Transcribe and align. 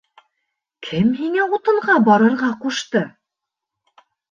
—Кем 0.87 1.11
һиңә 1.19 1.45
утынға 1.59 1.99
барырға 2.09 2.51
ҡушты? 2.65 3.05